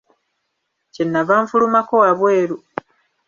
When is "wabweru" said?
2.03-2.55